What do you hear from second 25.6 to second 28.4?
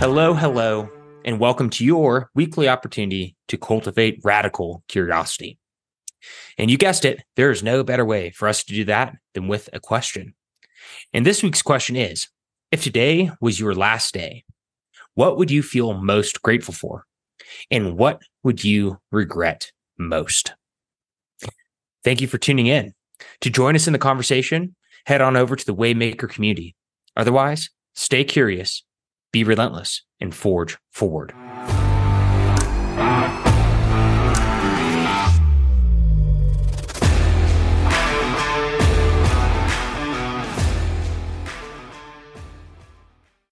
the Waymaker community. Otherwise, stay